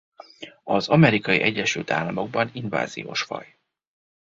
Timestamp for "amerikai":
0.89-1.41